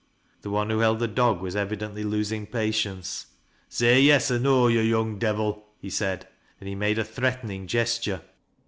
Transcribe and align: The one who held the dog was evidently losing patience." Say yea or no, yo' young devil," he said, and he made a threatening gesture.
The 0.41 0.49
one 0.49 0.71
who 0.71 0.79
held 0.79 0.97
the 0.97 1.07
dog 1.07 1.41
was 1.41 1.55
evidently 1.55 2.01
losing 2.03 2.47
patience." 2.47 3.27
Say 3.69 4.01
yea 4.01 4.19
or 4.31 4.39
no, 4.39 4.67
yo' 4.67 4.81
young 4.81 5.19
devil," 5.19 5.63
he 5.77 5.91
said, 5.91 6.27
and 6.59 6.67
he 6.67 6.73
made 6.73 6.97
a 6.97 7.03
threatening 7.05 7.67
gesture. 7.67 8.23